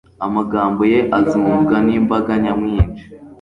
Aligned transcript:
Amagambo 0.25 0.81
ye 0.91 0.99
azumvwa 1.19 1.75
nimbaga 1.85 2.31
nyamwinshi 2.43 3.03